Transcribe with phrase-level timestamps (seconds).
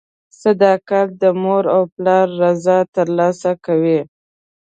[0.41, 3.99] •صداقت د مور او پلار رضا ترلاسه کوي.